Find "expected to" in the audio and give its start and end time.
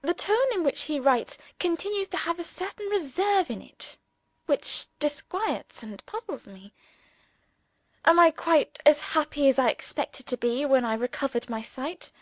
9.68-10.38